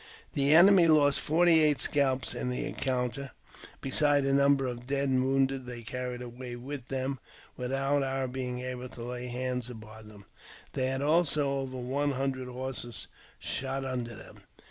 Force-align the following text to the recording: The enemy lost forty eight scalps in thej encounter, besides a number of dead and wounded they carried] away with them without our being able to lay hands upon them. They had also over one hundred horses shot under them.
The 0.33 0.55
enemy 0.55 0.87
lost 0.87 1.19
forty 1.19 1.59
eight 1.61 1.79
scalps 1.79 2.33
in 2.33 2.49
thej 2.49 2.65
encounter, 2.65 3.29
besides 3.81 4.25
a 4.25 4.33
number 4.33 4.65
of 4.65 4.87
dead 4.87 5.09
and 5.09 5.23
wounded 5.23 5.67
they 5.67 5.83
carried] 5.83 6.23
away 6.23 6.55
with 6.55 6.87
them 6.87 7.19
without 7.55 8.01
our 8.01 8.27
being 8.27 8.61
able 8.61 8.89
to 8.89 9.03
lay 9.03 9.27
hands 9.27 9.69
upon 9.69 10.07
them. 10.07 10.25
They 10.73 10.87
had 10.87 11.03
also 11.03 11.51
over 11.51 11.77
one 11.77 12.13
hundred 12.13 12.47
horses 12.47 13.09
shot 13.37 13.85
under 13.85 14.15
them. 14.15 14.37